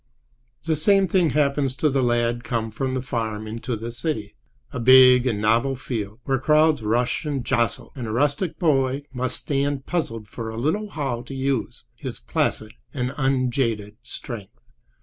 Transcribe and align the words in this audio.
The 0.63 0.75
same 0.75 1.07
thing 1.07 1.29
happens 1.29 1.75
to 1.75 1.87
the 1.87 2.01
lad 2.01 2.43
come 2.43 2.71
from 2.71 2.93
the 2.93 3.03
farm 3.03 3.45
into 3.45 3.75
the 3.75 3.91
city, 3.91 4.33
a 4.73 4.79
big 4.79 5.27
and 5.27 5.39
novel 5.39 5.75
field, 5.75 6.19
where 6.23 6.39
crowds 6.39 6.81
rush 6.81 7.23
and 7.23 7.45
jostle, 7.45 7.91
and 7.95 8.07
a 8.07 8.11
rustic 8.11 8.57
boy 8.57 9.03
must 9.13 9.37
stand 9.37 9.85
puzzled 9.85 10.27
for 10.27 10.49
a 10.49 10.57
little 10.57 10.89
how 10.89 11.21
to 11.21 11.35
use 11.35 11.83
his 11.93 12.19
placid 12.19 12.73
and 12.91 13.13
unjaded 13.15 13.97
strength. 14.01 14.59